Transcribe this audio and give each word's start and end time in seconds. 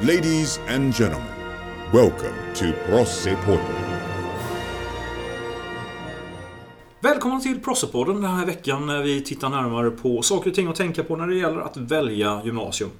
Ladies 0.00 0.60
and 0.68 0.94
gentlemen, 0.94 1.28
welcome 1.92 2.34
to 2.54 2.64
Prossepodden. 2.86 3.76
Välkomna 7.00 7.40
till 7.40 7.60
Prossepodden 7.60 8.14
den 8.22 8.30
här 8.30 8.46
veckan 8.46 8.86
när 8.86 9.02
vi 9.02 9.20
tittar 9.20 9.48
närmare 9.48 9.90
på 9.90 10.22
saker 10.22 10.50
och 10.50 10.56
ting 10.56 10.68
att 10.68 10.76
tänka 10.76 11.04
på 11.04 11.16
när 11.16 11.26
det 11.26 11.34
gäller 11.34 11.60
att 11.60 11.76
välja 11.76 12.42
gymnasium. 12.44 12.90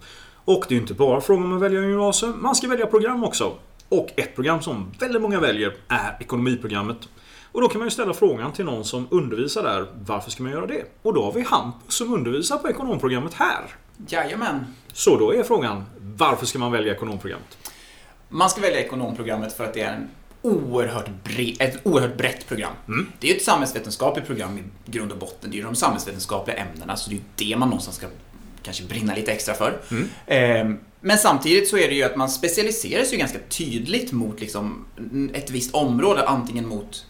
Och 0.45 0.65
det 0.69 0.75
är 0.75 0.81
inte 0.81 0.95
bara 0.95 1.21
frågan 1.21 1.45
om 1.45 1.57
att 1.57 1.63
välja 1.63 1.81
gymnasium, 1.81 2.43
man 2.43 2.55
ska 2.55 2.69
välja 2.69 2.87
program 2.87 3.25
också. 3.25 3.53
Och 3.89 4.09
ett 4.17 4.35
program 4.35 4.63
som 4.63 4.93
väldigt 5.01 5.23
många 5.23 5.41
väljer 5.41 5.75
är 5.89 6.17
ekonomiprogrammet. 6.21 7.09
Och 7.53 7.61
då 7.61 7.69
kan 7.69 7.79
man 7.79 7.87
ju 7.87 7.91
ställa 7.91 8.15
frågan 8.15 8.53
till 8.53 8.65
någon 8.65 8.85
som 8.85 9.07
undervisar 9.11 9.63
där, 9.63 9.87
varför 10.07 10.31
ska 10.31 10.43
man 10.43 10.53
göra 10.53 10.67
det? 10.67 10.85
Och 11.03 11.15
då 11.15 11.25
har 11.25 11.33
vi 11.33 11.43
Hampus 11.43 11.95
som 11.95 12.15
undervisar 12.15 12.57
på 12.57 12.69
ekonomprogrammet 12.69 13.35
här. 13.35 13.65
Jajamän. 14.09 14.67
Så 14.93 15.19
då 15.19 15.35
är 15.35 15.43
frågan, 15.43 15.85
varför 16.19 16.47
ska 16.47 16.59
man 16.59 16.73
välja 16.73 16.93
ekonomprogrammet? 16.95 17.59
Man 18.29 18.51
ska 18.51 18.61
välja 18.61 18.81
ekonomprogrammet 18.81 19.53
för 19.53 19.65
att 19.65 19.75
det 19.75 19.81
är 19.81 19.93
en 19.95 20.09
oerhört 20.43 21.09
bre- 21.25 21.57
ett 21.63 21.87
oerhört 21.87 22.17
brett 22.17 22.49
program. 22.49 22.73
Det 23.21 23.27
är 23.29 23.31
ju 23.31 23.37
ett 23.37 23.45
samhällsvetenskapligt 23.45 24.27
program 24.27 24.59
i 24.59 24.63
grund 24.91 25.13
och 25.13 25.19
botten. 25.19 25.51
Det 25.51 25.55
är 25.57 25.59
ju 25.59 25.65
de 25.65 25.75
samhällsvetenskapliga 25.75 26.57
ämnena, 26.57 26.97
så 26.97 27.11
det 27.11 27.17
är 27.17 27.21
det 27.37 27.57
man 27.57 27.69
någonstans 27.69 27.97
ska 27.97 28.07
kanske 28.63 28.85
brinna 28.85 29.15
lite 29.15 29.33
extra 29.33 29.55
för. 29.55 29.79
Ehm, 30.27 30.79
Men 31.01 31.19
samtidigt 31.19 31.69
så 31.69 31.79
är 31.79 31.89
det 31.89 31.95
ju 31.95 32.03
att 32.03 32.17
man 32.17 32.29
specialiserar 32.31 33.05
sig 33.05 33.19
ganska 33.19 33.39
tydligt 33.49 34.13
mot 34.13 34.41
liksom 34.41 34.85
ett 35.35 35.51
visst 35.51 35.75
område, 35.75 36.29
antingen 36.29 36.69
mot 36.69 37.07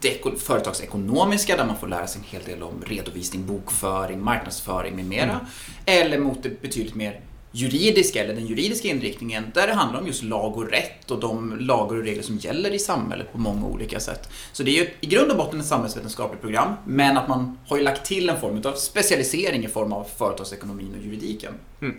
det 0.00 0.08
eko- 0.08 0.36
företagsekonomiska 0.38 1.56
där 1.56 1.66
man 1.66 1.76
får 1.76 1.88
lära 1.88 2.06
sig 2.06 2.20
en 2.20 2.26
hel 2.30 2.42
del 2.42 2.62
om 2.62 2.82
redovisning, 2.86 3.46
bokföring, 3.46 4.20
marknadsföring 4.24 4.96
med 4.96 5.04
mera. 5.04 5.40
Eller 5.86 6.18
mot 6.18 6.42
det 6.42 6.62
betydligt 6.62 6.94
mer 6.94 7.20
juridiska 7.54 8.24
eller 8.24 8.34
den 8.34 8.46
juridiska 8.46 8.88
inriktningen 8.88 9.44
där 9.54 9.66
det 9.66 9.72
handlar 9.72 10.00
om 10.00 10.06
just 10.06 10.22
lag 10.22 10.56
och 10.56 10.70
rätt 10.70 11.10
och 11.10 11.20
de 11.20 11.56
lagar 11.60 11.96
och 11.96 12.04
regler 12.04 12.22
som 12.22 12.36
gäller 12.36 12.74
i 12.74 12.78
samhället 12.78 13.32
på 13.32 13.38
många 13.38 13.66
olika 13.66 14.00
sätt. 14.00 14.28
Så 14.52 14.62
det 14.62 14.70
är 14.70 14.84
ju 14.84 14.90
i 15.00 15.06
grund 15.06 15.30
och 15.30 15.36
botten 15.36 15.60
ett 15.60 15.66
samhällsvetenskapligt 15.66 16.42
program 16.42 16.74
men 16.86 17.16
att 17.16 17.28
man 17.28 17.58
har 17.68 17.76
ju 17.76 17.82
lagt 17.82 18.06
till 18.06 18.28
en 18.28 18.40
form 18.40 18.62
av 18.64 18.72
specialisering 18.72 19.64
i 19.64 19.68
form 19.68 19.92
av 19.92 20.04
företagsekonomin 20.18 20.94
och 20.98 21.04
juridiken. 21.04 21.54
Mm. 21.80 21.94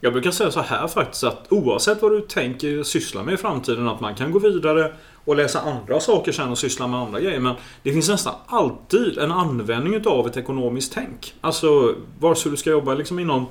Jag 0.00 0.12
brukar 0.12 0.30
säga 0.30 0.50
så 0.50 0.60
här 0.60 0.88
faktiskt 0.88 1.24
att 1.24 1.46
oavsett 1.52 2.02
vad 2.02 2.12
du 2.12 2.20
tänker 2.20 2.82
syssla 2.82 3.22
med 3.22 3.34
i 3.34 3.36
framtiden 3.36 3.88
att 3.88 4.00
man 4.00 4.14
kan 4.14 4.32
gå 4.32 4.38
vidare 4.38 4.92
och 5.24 5.36
läsa 5.36 5.60
andra 5.60 6.00
saker 6.00 6.32
sen 6.32 6.48
och 6.48 6.58
syssla 6.58 6.86
med 6.86 7.00
andra 7.00 7.20
grejer. 7.20 7.40
Men 7.40 7.54
det 7.82 7.92
finns 7.92 8.08
nästan 8.08 8.34
alltid 8.46 9.18
en 9.18 9.32
användning 9.32 9.94
utav 9.94 10.26
ett 10.26 10.36
ekonomiskt 10.36 10.92
tänk. 10.92 11.34
Alltså 11.40 11.94
vare 12.18 12.36
sig 12.36 12.50
du 12.50 12.56
ska 12.56 12.70
jobba 12.70 12.94
liksom 12.94 13.18
inom 13.18 13.46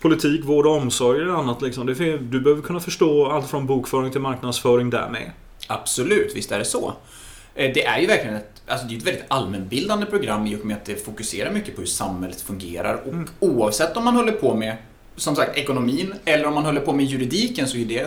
politik, 0.00 0.44
vård 0.44 0.66
och 0.66 0.72
omsorg 0.76 1.22
eller 1.22 1.32
annat. 1.32 1.62
Liksom. 1.62 1.86
Du 2.30 2.40
behöver 2.40 2.62
kunna 2.62 2.80
förstå 2.80 3.26
allt 3.26 3.48
från 3.50 3.66
bokföring 3.66 4.12
till 4.12 4.20
marknadsföring 4.20 4.90
där 4.90 5.08
med. 5.10 5.30
Absolut, 5.66 6.32
visst 6.36 6.52
är 6.52 6.58
det 6.58 6.64
så. 6.64 6.92
Eh, 7.54 7.72
Det 7.74 7.84
är 7.86 8.00
ju 8.00 8.06
verkligen 8.06 8.36
ett, 8.36 8.62
alltså 8.66 8.86
det 8.86 8.94
är 8.94 8.98
ett 8.98 9.06
väldigt 9.06 9.24
allmänbildande 9.28 10.06
program 10.06 10.46
i 10.46 10.56
och 10.56 10.64
med 10.66 10.76
att 10.76 10.84
det 10.84 11.04
fokuserar 11.04 11.50
mycket 11.52 11.74
på 11.74 11.80
hur 11.80 11.86
samhället 11.88 12.40
fungerar. 12.40 12.94
Och 12.94 13.48
oavsett 13.48 13.96
om 13.96 14.04
man 14.04 14.16
håller 14.16 14.32
på 14.32 14.54
med, 14.54 14.76
som 15.16 15.36
sagt, 15.36 15.58
ekonomin 15.58 16.14
eller 16.24 16.46
om 16.46 16.54
man 16.54 16.64
håller 16.64 16.80
på 16.80 16.92
med 16.92 17.04
juridiken 17.06 17.66
så 17.68 17.76
är 17.76 17.84
det 17.84 18.06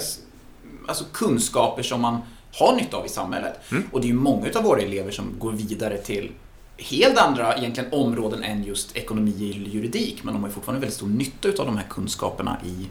alltså, 0.88 1.04
kunskaper 1.14 1.84
som 1.84 2.02
man 2.02 2.18
har 2.54 2.76
nytta 2.76 2.98
av 2.98 3.06
i 3.06 3.10
samhället. 3.10 3.54
Och 3.92 4.02
det 4.02 4.06
är 4.06 4.10
ju 4.10 4.14
många 4.14 4.48
av 4.56 4.64
våra 4.64 4.82
elever 4.82 5.12
som 5.12 5.26
går 5.40 5.52
vidare 5.52 5.98
till 5.98 6.32
helt 6.78 7.18
andra 7.18 7.56
egentligen 7.58 7.94
områden 7.94 8.44
än 8.44 8.64
just 8.64 8.98
ekonomi 8.98 9.54
eller 9.56 9.70
juridik. 9.70 10.24
Men 10.24 10.34
de 10.34 10.44
har 10.44 10.50
ju 10.50 10.54
fortfarande 10.54 10.80
väldigt 10.80 10.98
stor 10.98 11.08
nytta 11.08 11.50
av 11.50 11.66
de 11.66 11.78
här 11.78 11.88
kunskaperna 11.90 12.58
i, 12.66 12.90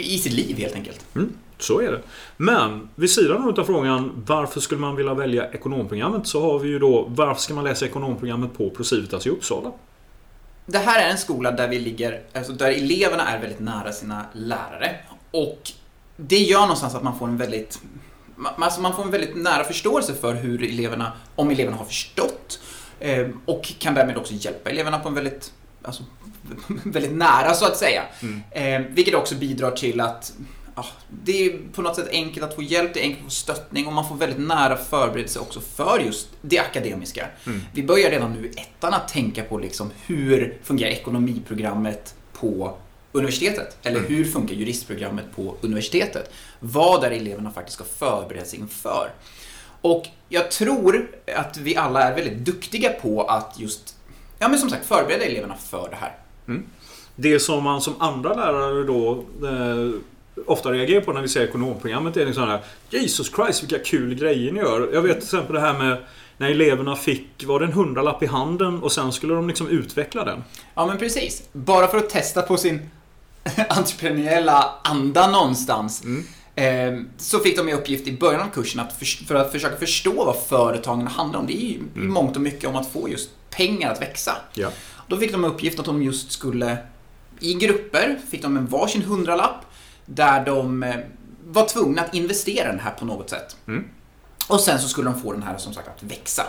i 0.00 0.18
sitt 0.18 0.32
liv 0.32 0.56
helt 0.58 0.74
enkelt. 0.74 1.06
Mm, 1.14 1.32
så 1.58 1.80
är 1.80 1.92
det. 1.92 2.02
Men 2.36 2.88
vid 2.94 3.10
sidan 3.10 3.58
av 3.58 3.64
frågan 3.64 4.24
varför 4.26 4.60
skulle 4.60 4.80
man 4.80 4.96
vilja 4.96 5.14
välja 5.14 5.50
ekonomprogrammet 5.50 6.26
så 6.26 6.40
har 6.40 6.58
vi 6.58 6.68
ju 6.68 6.78
då 6.78 7.06
varför 7.08 7.42
ska 7.42 7.54
man 7.54 7.64
läsa 7.64 7.86
ekonomprogrammet 7.86 8.58
på 8.58 8.70
Procivitas 8.70 9.26
i 9.26 9.30
Uppsala? 9.30 9.72
Det 10.66 10.78
här 10.78 11.06
är 11.06 11.10
en 11.10 11.18
skola 11.18 11.50
där 11.50 11.68
vi 11.68 11.78
ligger, 11.78 12.22
alltså 12.34 12.52
där 12.52 12.70
eleverna 12.70 13.28
är 13.28 13.40
väldigt 13.40 13.60
nära 13.60 13.92
sina 13.92 14.24
lärare. 14.32 14.96
Och 15.30 15.72
det 16.16 16.38
gör 16.38 16.60
någonstans 16.60 16.94
att 16.94 17.02
man 17.02 17.18
får 17.18 17.28
en 17.28 17.36
väldigt, 17.36 17.80
alltså 18.58 18.80
man 18.80 18.96
får 18.96 19.02
en 19.02 19.10
väldigt 19.10 19.36
nära 19.36 19.64
förståelse 19.64 20.14
för 20.14 20.34
hur 20.34 20.64
eleverna, 20.64 21.12
om 21.36 21.50
eleverna 21.50 21.76
har 21.76 21.84
förstått. 21.84 22.60
Eh, 23.00 23.28
Och 23.44 23.72
kan 23.78 23.94
därmed 23.94 24.16
också 24.16 24.34
hjälpa 24.34 24.70
eleverna 24.70 24.98
på 24.98 25.08
en 25.08 25.14
väldigt, 25.14 25.52
alltså, 25.82 26.02
väldigt 26.84 27.12
nära 27.12 27.54
så 27.54 27.64
att 27.66 27.76
säga. 27.76 28.02
Eh, 28.50 28.80
Vilket 28.88 29.14
också 29.14 29.34
bidrar 29.34 29.70
till 29.70 30.00
att 30.00 30.32
ja, 30.74 30.86
det 31.24 31.46
är 31.46 31.58
på 31.72 31.82
något 31.82 31.96
sätt 31.96 32.08
enkelt 32.10 32.44
att 32.46 32.54
få 32.54 32.62
hjälp, 32.62 32.94
det 32.94 33.00
är 33.00 33.04
enkelt 33.04 33.20
att 33.20 33.24
få 33.24 33.30
stöttning 33.30 33.86
och 33.86 33.92
man 33.92 34.08
får 34.08 34.14
väldigt 34.16 34.40
nära 34.48 34.76
förberedelse 34.76 35.38
också 35.38 35.60
för 35.60 35.98
just 36.06 36.28
det 36.42 36.58
akademiska. 36.58 37.26
Vi 37.72 37.82
börjar 37.82 38.10
redan 38.10 38.32
nu 38.32 38.46
i 38.46 38.50
ettan 38.60 38.94
att 38.94 39.08
tänka 39.08 39.42
på 39.44 39.58
liksom 39.58 39.90
hur 40.06 40.58
fungerar 40.62 40.90
ekonomiprogrammet 40.90 42.14
på 42.32 42.76
universitetet? 43.12 43.76
Eller 43.82 44.00
hur 44.00 44.24
funkar 44.24 44.54
juristprogrammet 44.54 45.24
på 45.36 45.56
universitetet? 45.60 46.30
Vad 46.58 47.04
är 47.04 47.10
det 47.10 47.16
eleverna 47.16 47.50
faktiskt 47.50 47.74
ska 47.74 47.84
förbereda 47.84 48.44
sig 48.44 48.58
inför? 48.58 49.10
Och 49.80 50.06
jag 50.28 50.50
tror 50.50 51.10
att 51.36 51.56
vi 51.56 51.76
alla 51.76 52.02
är 52.02 52.14
väldigt 52.14 52.38
duktiga 52.38 52.90
på 52.90 53.22
att 53.22 53.54
just, 53.58 53.96
ja 54.38 54.48
men 54.48 54.58
som 54.58 54.70
sagt, 54.70 54.86
förbereda 54.86 55.24
eleverna 55.24 55.56
för 55.56 55.88
det 55.90 55.96
här. 55.96 56.12
Det 57.16 57.40
som 57.40 57.64
man 57.64 57.80
som 57.80 57.94
andra 57.98 58.34
lärare 58.34 58.84
då 58.84 59.24
eh, 59.46 60.00
ofta 60.46 60.72
reagerar 60.72 61.00
på 61.00 61.12
när 61.12 61.22
vi 61.22 61.28
ser 61.28 61.44
ekonomprogrammet 61.44 62.16
är 62.16 62.26
liksom 62.26 62.48
här 62.48 62.60
Jesus 62.90 63.34
Christ 63.34 63.62
vilka 63.62 63.78
kul 63.78 64.14
grejer 64.14 64.52
ni 64.52 64.60
gör. 64.60 64.90
Jag 64.92 65.02
vet 65.02 65.16
till 65.16 65.24
exempel 65.24 65.54
det 65.54 65.60
här 65.60 65.78
med 65.78 65.96
när 66.36 66.50
eleverna 66.50 66.96
fick, 66.96 67.44
var 67.46 67.60
det 67.60 67.66
en 67.66 67.72
hundralapp 67.72 68.22
i 68.22 68.26
handen 68.26 68.82
och 68.82 68.92
sen 68.92 69.12
skulle 69.12 69.34
de 69.34 69.48
liksom 69.48 69.68
utveckla 69.68 70.24
den. 70.24 70.44
Ja, 70.74 70.86
men 70.86 70.98
precis. 70.98 71.42
Bara 71.52 71.88
för 71.88 71.98
att 71.98 72.10
testa 72.10 72.42
på 72.42 72.56
sin 72.56 72.90
entreprenöriella 73.68 74.74
anda 74.84 75.30
någonstans. 75.30 76.04
Eh, 76.04 76.10
så 77.16 77.38
fick 77.38 77.56
de 77.56 77.68
i 77.68 77.72
uppgift 77.72 78.06
i 78.06 78.12
början 78.12 78.40
av 78.40 78.50
kursen 78.50 78.80
att 78.80 78.92
för, 78.92 79.24
för 79.24 79.34
att 79.34 79.52
försöka 79.52 79.76
förstå 79.76 80.24
vad 80.24 80.36
företagen 80.36 81.06
handlar 81.06 81.40
om. 81.40 81.46
Det 81.46 81.64
är 81.64 81.66
ju 81.66 81.74
i 81.74 81.80
mångt 81.94 82.36
och 82.36 82.42
mycket 82.42 82.68
om 82.68 82.76
att 82.76 82.92
få 82.92 83.08
just 83.08 83.30
pengar 83.50 83.92
att 83.92 84.02
växa. 84.02 84.36
Ja. 84.54 84.68
Då 85.08 85.16
fick 85.16 85.32
de 85.32 85.44
i 85.44 85.48
uppgift 85.48 85.78
att 85.78 85.84
de 85.84 86.02
just 86.02 86.32
skulle, 86.32 86.76
i 87.40 87.54
grupper, 87.54 88.18
fick 88.30 88.42
de 88.42 88.56
en 88.56 88.66
varsin 88.66 89.02
hundralapp 89.02 89.64
där 90.06 90.44
de 90.44 90.82
eh, 90.82 90.96
var 91.46 91.68
tvungna 91.68 92.02
att 92.02 92.14
investera 92.14 92.68
den 92.68 92.80
här 92.80 92.90
på 92.90 93.04
något 93.04 93.30
sätt. 93.30 93.56
Och 94.48 94.60
sen 94.60 94.78
så 94.78 94.88
skulle 94.88 95.10
de 95.10 95.20
få 95.20 95.32
den 95.32 95.42
här 95.42 95.58
som 95.58 95.74
sagt 95.74 95.88
att 95.88 96.02
växa. 96.02 96.42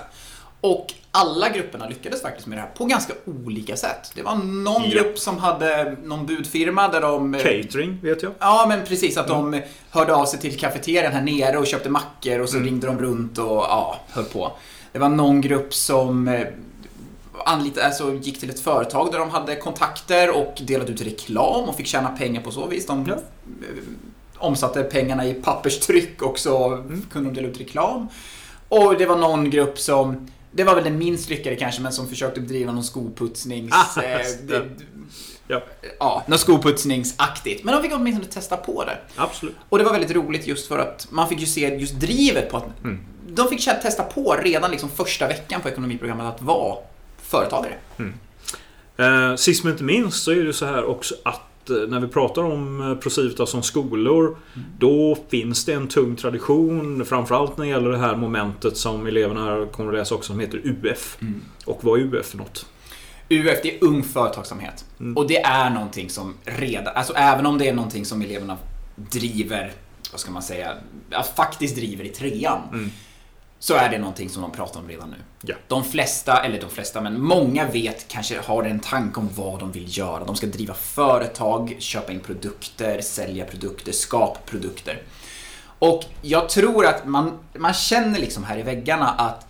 Och 0.62 0.94
alla 1.12 1.50
grupperna 1.50 1.88
lyckades 1.88 2.22
faktiskt 2.22 2.48
med 2.48 2.58
det 2.58 2.62
här 2.62 2.70
på 2.70 2.86
ganska 2.86 3.14
olika 3.46 3.78
sätt. 3.78 4.12
Det 4.16 4.22
var 4.22 4.36
någon 4.36 4.82
Ja. 4.84 4.90
grupp 4.90 5.20
som 5.20 5.38
hade 5.38 5.96
någon 6.04 6.26
budfirma 6.26 6.88
där 6.88 7.02
de... 7.02 7.36
eh, 7.36 7.42
Catering 7.44 8.00
vet 8.04 8.24
jag. 8.24 8.32
Ja, 8.40 8.66
men 8.70 8.86
precis. 8.86 9.18
Att 9.18 9.28
de 9.28 9.62
hörde 9.90 10.16
av 10.16 10.26
sig 10.26 10.40
till 10.40 10.60
kafeterian 10.60 11.12
här 11.14 11.22
nere 11.22 11.58
och 11.58 11.68
köpte 11.68 11.90
mackor 11.90 12.40
och 12.40 12.50
så 12.50 12.60
ringde 12.60 12.88
de 12.88 13.00
runt 13.00 13.38
och 13.38 13.46
ja, 13.46 14.00
höll 14.10 14.24
på. 14.26 14.52
Det 14.92 15.00
var 15.00 15.10
någon 15.10 15.42
grupp 15.42 15.74
som 15.74 16.28
eh, 16.28 16.48
anlitade, 17.46 17.86
alltså, 17.86 18.14
gick 18.14 18.40
till 18.40 18.50
ett 18.50 18.60
företag 18.60 19.12
där 19.12 19.20
de 19.20 19.30
hade 19.30 19.56
kontakter 19.56 20.38
och 20.38 20.62
delade 20.68 20.92
ut 20.92 21.02
reklam 21.02 21.70
och 21.70 21.76
fick 21.76 21.88
tjäna 21.88 22.10
pengar 22.10 22.42
på 22.42 22.52
så 22.52 22.68
vis. 22.68 22.86
De 22.86 23.06
Ja. 23.08 23.14
eh, 23.14 23.20
omsatte 24.38 24.84
pengarna 24.84 25.26
i 25.26 25.34
papperstryck 25.34 26.22
och 26.22 26.40
så 26.40 26.84
kunde 27.12 27.30
de 27.30 27.36
dela 27.36 27.48
ut 27.48 27.60
reklam. 27.60 28.08
Och 28.70 28.98
det 28.98 29.06
var 29.06 29.16
någon 29.16 29.50
grupp 29.50 29.80
som 29.80 30.28
det 30.52 30.64
var 30.64 30.76
väl 30.76 30.84
den 30.84 30.98
minst 30.98 31.30
lyckade 31.30 31.56
kanske, 31.56 31.82
men 31.82 31.92
som 31.92 32.08
försökte 32.08 32.42
bedriva 32.42 32.72
någon 32.72 32.84
skoputsnings... 32.84 33.74
Ah, 33.74 34.02
eh, 34.02 34.22
ja. 34.50 34.62
Ja, 35.48 35.62
ja, 36.00 36.24
något 36.28 36.40
skoputsningsaktigt. 36.40 37.64
Men 37.64 37.76
de 37.76 37.82
fick 37.82 37.92
åtminstone 37.96 38.28
testa 38.28 38.58
på 38.58 38.86
det. 38.86 38.98
absolut. 39.16 39.56
Och 39.70 39.78
det 39.78 39.84
var 39.84 39.92
väldigt 39.92 40.12
roligt 40.12 40.48
just 40.48 40.68
för 40.68 40.80
att 40.80 41.08
man 41.10 41.30
fick 41.30 41.40
ju 41.40 41.46
se 41.46 41.76
just 41.76 41.94
drivet 41.94 42.50
på 42.50 42.58
att 42.58 42.66
de 43.28 43.48
fick 43.48 43.66
testa 43.66 44.04
på 44.04 44.36
redan 44.44 44.72
liksom 44.72 44.90
första 44.90 45.28
veckan 45.28 45.62
på 45.62 45.70
ekonomiprogrammet 45.70 46.26
att 46.36 46.42
vara 46.42 46.78
företagare. 47.22 47.74
Eh, 48.98 49.36
sist 49.36 49.64
men 49.64 49.74
inte 49.74 49.84
minst 49.84 50.24
så 50.24 50.32
är 50.32 50.44
det 50.44 50.54
så 50.54 50.66
här 50.66 50.84
också 50.84 51.16
att 51.24 51.42
när 51.70 52.00
vi 52.00 52.08
pratar 52.08 52.44
om 52.44 52.82
eh, 52.82 52.96
Procivitas 52.96 53.50
som 53.50 53.64
skolor 53.64 54.38
Då 54.80 55.18
finns 55.30 55.66
det 55.66 55.74
en 55.74 55.88
tung 55.88 56.16
tradition 56.16 57.06
Framförallt 57.06 57.58
när 57.58 57.66
det 57.66 57.72
gäller 57.72 57.90
det 57.90 57.98
här 57.98 58.16
momentet 58.16 58.78
som 58.78 59.08
eleverna 59.08 59.66
kommer 59.72 59.92
att 59.92 59.98
läsa 59.98 60.16
också 60.16 60.28
som 60.28 60.40
heter 60.40 60.62
UF. 60.64 61.18
Och 61.66 61.84
vad 61.84 62.00
är 62.00 62.04
UF 62.04 62.26
för 62.26 62.38
något? 62.38 62.66
UF, 63.30 63.60
det 63.64 63.78
är 63.78 63.84
ung 63.84 64.04
företagsamhet. 64.04 64.86
Och 65.16 65.28
det 65.28 65.42
är 65.42 65.70
någonting 65.70 66.10
som 66.10 66.34
redan, 66.44 66.96
alltså 66.96 67.14
även 67.14 67.46
om 67.46 67.58
det 67.58 67.68
är 67.68 67.74
någonting 67.74 68.06
som 68.06 68.22
eleverna 68.22 68.58
driver, 68.96 69.72
vad 70.12 70.20
ska 70.20 70.32
man 70.32 70.42
säga, 70.42 70.74
faktiskt 71.36 71.76
driver 71.76 72.04
i 72.04 72.10
trean. 72.10 72.92
Så 73.62 73.76
är 73.76 73.90
det 73.90 73.98
någonting 73.98 74.30
som 74.30 74.42
de 74.42 74.52
pratar 74.52 74.80
om 74.80 74.88
redan 74.88 75.10
nu. 75.10 75.16
Ja. 75.42 75.56
De 75.68 75.84
flesta, 75.84 76.44
eller 76.44 76.62
de 76.62 76.70
flesta, 76.70 77.02
men 77.02 77.22
många 77.22 77.68
vet, 77.68 78.08
kanske 78.08 78.40
har 78.40 78.64
en 78.64 78.80
tanke 78.80 79.20
om 79.20 79.30
vad 79.36 79.60
de 79.60 79.72
vill 79.72 79.98
göra. 79.98 80.26
De 80.26 80.36
ska 80.36 80.48
driva 80.48 80.74
företag, 80.74 81.76
köpa 81.80 82.12
in 82.12 82.20
produkter, 82.20 83.02
sälja 83.02 83.46
produkter, 83.46 83.92
skapa 83.92 84.40
produkter. 84.46 85.02
Och 85.80 86.06
jag 86.22 86.50
tror 86.50 86.86
att 86.86 87.06
man, 87.06 87.40
man 87.58 87.74
känner 87.74 88.20
liksom 88.20 88.44
här 88.44 88.58
i 88.58 88.62
väggarna 88.62 89.10
att 89.10 89.48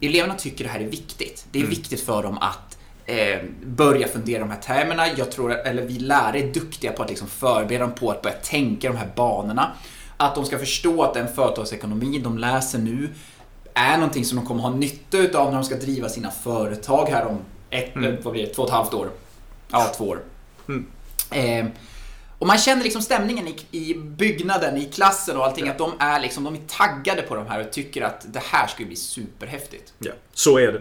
eleverna 0.00 0.34
tycker 0.34 0.64
det 0.64 0.70
här 0.70 0.80
är 0.80 0.88
viktigt. 0.88 1.46
Det 1.50 1.60
är 1.60 1.66
viktigt 1.66 2.00
för 2.00 2.22
dem 2.22 2.38
att 2.38 2.78
eh, 3.06 3.38
börja 3.64 4.08
fundera 4.08 4.40
de 4.40 4.50
här 4.50 4.60
termerna. 4.60 5.06
Jag 5.16 5.32
tror, 5.32 5.52
eller 5.52 5.82
vi 5.82 5.98
lärare 5.98 6.38
är 6.38 6.52
duktiga 6.52 6.92
på 6.92 7.02
att 7.02 7.08
liksom 7.08 7.28
förbereda 7.28 7.84
dem 7.84 7.94
på 7.94 8.10
att 8.10 8.22
börja 8.22 8.36
tänka 8.36 8.88
de 8.88 8.96
här 8.96 9.10
banorna. 9.16 9.72
Att 10.16 10.34
de 10.34 10.44
ska 10.44 10.58
förstå 10.58 11.02
att 11.02 11.14
den 11.14 11.34
företagsekonomi 11.34 12.18
de 12.18 12.38
läser 12.38 12.78
nu 12.78 13.08
är 13.74 13.96
någonting 13.96 14.24
som 14.24 14.36
de 14.36 14.46
kommer 14.46 14.62
ha 14.62 14.70
nytta 14.70 15.18
utav 15.18 15.46
när 15.46 15.54
de 15.54 15.64
ska 15.64 15.74
driva 15.74 16.08
sina 16.08 16.30
företag 16.30 17.06
här 17.06 17.26
om 17.26 17.38
ett, 17.70 17.96
Mm. 17.96 18.16
vad 18.22 18.32
blir 18.32 18.46
det, 18.46 18.54
två 18.54 18.62
och 18.62 18.68
ett 18.68 18.74
halvt 18.74 18.94
år. 18.94 19.08
Ja, 19.70 19.92
två 19.96 20.04
år. 20.04 20.18
Mm. 20.68 20.86
Eh, 21.30 21.66
och 22.38 22.46
man 22.46 22.58
känner 22.58 22.82
liksom 22.84 23.02
stämningen 23.02 23.48
i, 23.48 23.56
i 23.70 23.94
byggnaden, 23.94 24.76
i 24.76 24.84
klassen 24.84 25.36
och 25.36 25.44
allting, 25.44 25.68
att 25.68 25.78
de 25.78 25.92
är 25.98 26.20
liksom, 26.20 26.44
de 26.44 26.54
är 26.54 26.60
taggade 26.68 27.22
på 27.22 27.34
de 27.34 27.46
här 27.46 27.60
och 27.60 27.72
tycker 27.72 28.02
att 28.02 28.32
det 28.32 28.42
här 28.42 28.66
ska 28.66 28.84
bli 28.84 28.96
superhäftigt. 28.96 29.92
Ja, 29.98 30.12
så 30.34 30.58
är 30.58 30.72
det. 30.72 30.80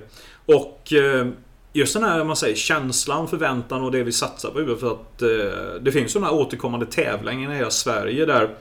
Och 0.56 0.94
eh, 0.94 1.28
just 1.74 1.94
den 1.94 2.04
här 2.04 2.24
man 2.24 2.36
säger, 2.36 2.56
känslan, 2.56 3.28
förväntan 3.28 3.84
och 3.84 3.92
det 3.92 4.04
vi 4.04 4.12
satsar 4.12 4.50
på. 4.50 4.76
För 4.80 4.92
att 4.92 5.22
eh, 5.22 5.82
det 5.82 5.92
finns 5.92 6.12
sådana 6.12 6.32
återkommande 6.32 6.86
tävlingar 6.86 7.54
i 7.54 7.56
hela 7.56 7.72
Sverige 7.72 8.26
där 8.26 8.56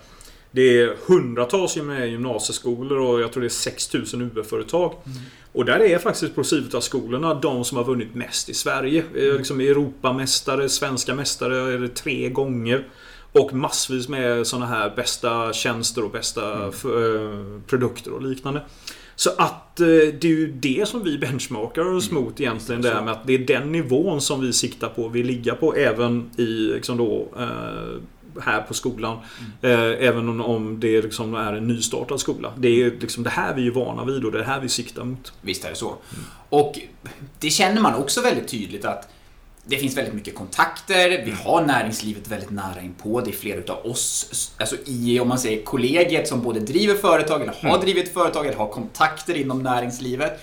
det 0.52 0.80
är 0.82 0.96
hundratals 1.06 1.76
gym- 1.76 2.06
gymnasieskolor 2.06 2.98
och 2.98 3.20
jag 3.20 3.32
tror 3.32 3.40
det 3.40 3.46
är 3.46 3.48
6000 3.48 4.30
UF-företag. 4.36 4.92
Och 5.52 5.64
där 5.64 5.80
är 5.80 5.98
faktiskt 5.98 6.34
Procivitas-skolorna 6.34 7.34
de 7.34 7.64
som 7.64 7.76
har 7.78 7.84
vunnit 7.84 8.14
mest 8.14 8.48
i 8.48 8.54
Sverige. 8.54 9.04
Mm. 9.16 9.36
Liksom 9.36 9.60
Europamästare, 9.60 10.68
svenska 10.68 11.14
mästare 11.14 11.72
är 11.74 11.78
det 11.78 11.88
tre 11.88 12.28
gånger. 12.28 12.88
Och 13.32 13.52
massvis 13.54 14.08
med 14.08 14.46
sådana 14.46 14.66
här 14.66 14.92
bästa 14.96 15.52
tjänster 15.52 16.04
och 16.04 16.10
bästa 16.10 16.68
f- 16.68 16.84
eh, 16.84 17.60
produkter 17.66 18.12
och 18.12 18.22
liknande. 18.22 18.62
Så 19.16 19.30
att 19.38 19.80
eh, 19.80 19.86
det 19.86 20.24
är 20.24 20.26
ju 20.26 20.52
det 20.52 20.88
som 20.88 21.04
vi 21.04 21.18
benchmarkar 21.18 21.94
oss 21.96 22.10
mot 22.10 22.40
egentligen. 22.40 22.82
Det 22.82 22.88
här 22.90 23.02
med 23.02 23.12
att 23.12 23.26
det 23.26 23.32
är 23.34 23.38
den 23.38 23.72
nivån 23.72 24.20
som 24.20 24.40
vi 24.40 24.52
siktar 24.52 24.88
på. 24.88 25.08
Vi 25.08 25.22
ligger 25.22 25.52
på 25.52 25.74
även 25.74 26.30
i 26.36 26.42
liksom 26.44 26.96
då 26.96 27.28
eh, 27.38 27.46
här 28.42 28.60
på 28.60 28.74
skolan. 28.74 29.18
Eh, 29.62 29.80
även 29.80 30.28
om, 30.28 30.40
om 30.40 30.80
det 30.80 31.02
liksom 31.02 31.34
är 31.34 31.52
en 31.52 31.66
nystartad 31.68 32.20
skola. 32.20 32.52
Det 32.56 32.68
är 32.82 32.90
liksom 33.00 33.22
det 33.22 33.30
här 33.30 33.54
vi 33.54 33.66
är 33.66 33.70
vana 33.70 34.04
vid 34.04 34.24
och 34.24 34.32
det 34.32 34.38
är 34.38 34.42
det 34.42 34.48
här 34.48 34.60
vi 34.60 34.68
siktar 34.68 35.04
mot. 35.04 35.32
Visst 35.40 35.64
är 35.64 35.68
det 35.70 35.74
så. 35.76 35.94
Och 36.48 36.78
det 37.40 37.50
känner 37.50 37.80
man 37.80 37.94
också 37.94 38.20
väldigt 38.22 38.48
tydligt 38.48 38.84
att 38.84 39.08
det 39.64 39.76
finns 39.76 39.96
väldigt 39.96 40.14
mycket 40.14 40.34
kontakter, 40.34 41.08
vi 41.24 41.30
har 41.44 41.64
näringslivet 41.66 42.28
väldigt 42.28 42.50
nära 42.50 42.80
inpå. 42.82 43.20
Det 43.20 43.30
är 43.30 43.32
flera 43.32 43.58
utav 43.58 43.86
oss, 43.86 44.52
alltså 44.58 44.76
i, 44.86 45.20
om 45.20 45.28
man 45.28 45.38
säger 45.38 45.62
kollegiet, 45.64 46.28
som 46.28 46.42
både 46.42 46.60
driver 46.60 46.94
företag, 46.94 47.42
eller 47.42 47.54
har 47.70 47.78
drivit 47.80 48.12
företag, 48.14 48.46
eller 48.46 48.58
har 48.58 48.66
kontakter 48.68 49.34
inom 49.34 49.62
näringslivet. 49.62 50.40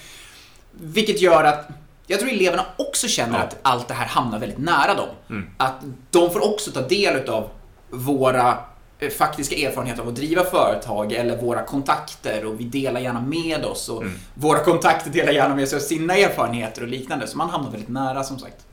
Vilket 0.71 1.21
gör 1.21 1.43
att 1.43 1.67
jag 2.07 2.19
tror 2.19 2.31
eleverna 2.31 2.65
också 2.77 3.07
känner 3.07 3.37
Ja. 3.39 3.43
att 3.43 3.57
allt 3.61 3.87
det 3.87 3.93
här 3.93 4.05
hamnar 4.05 4.39
väldigt 4.39 4.57
nära 4.57 4.93
dem. 4.93 5.43
Att 5.57 5.81
de 6.11 6.31
får 6.31 6.53
också 6.53 6.71
ta 6.71 6.81
del 6.87 7.15
utav 7.15 7.49
våra 7.89 8.57
eh, 8.99 9.09
faktiska 9.09 9.55
erfarenheter 9.55 10.01
av 10.01 10.07
att 10.07 10.15
driva 10.15 10.43
företag 10.43 11.11
eller 11.11 11.37
våra 11.37 11.63
kontakter 11.63 12.45
och 12.45 12.59
vi 12.59 12.63
delar 12.63 12.99
gärna 12.99 13.21
med 13.21 13.65
oss 13.65 13.89
och 13.89 14.03
våra 14.33 14.59
kontakter 14.59 15.11
delar 15.11 15.31
gärna 15.31 15.55
med 15.55 15.69
sig 15.69 15.77
av 15.77 15.81
sina 15.81 16.15
erfarenheter 16.15 16.81
och 16.81 16.87
liknande. 16.87 17.27
Så 17.27 17.37
man 17.37 17.49
hamnar 17.49 17.71
väldigt 17.71 17.89
nära 17.89 18.23
som 18.23 18.39
sagt. 18.39 18.65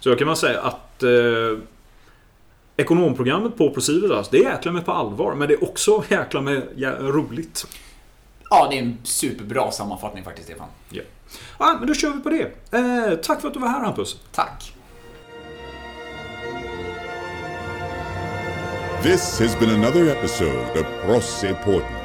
Så 0.00 0.10
då 0.10 0.16
kan 0.16 0.26
man 0.26 0.36
säga 0.36 0.60
att 0.60 1.02
eh, 1.02 1.08
Ekonomprogrammet 2.80 3.56
på 3.56 3.70
Procivitas, 3.70 4.28
det 4.28 4.38
är 4.38 4.52
jäkla 4.52 4.72
med 4.72 4.84
på 4.84 4.92
allvar. 4.92 5.34
Men 5.34 5.48
det 5.48 5.54
är 5.54 5.64
också 5.64 6.04
jäkla 6.08 6.40
med 6.40 6.62
ja, 6.76 6.90
roligt. 6.90 7.66
Ja, 8.50 8.68
det 8.70 8.78
är 8.78 8.82
en 8.82 8.98
superbra 9.04 9.70
sammanfattning 9.70 10.24
faktiskt, 10.24 10.48
Stefan. 10.48 10.68
Ja. 10.90 11.02
ja, 11.58 11.76
men 11.78 11.88
då 11.88 11.94
kör 11.94 12.10
vi 12.10 12.20
på 12.20 12.28
det. 12.28 12.76
Eh, 12.78 13.18
tack 13.22 13.40
för 13.40 13.48
att 13.48 13.54
du 13.54 13.60
var 13.60 13.68
här 13.68 13.80
Hampus. 13.80 14.16
Tack. 14.32 14.72
This 19.02 19.38
has 19.38 19.54
been 19.54 19.70
another 19.70 20.08
episode 20.08 20.76
of 20.76 20.84
Prosse 21.02 21.44
Podden. 21.62 21.97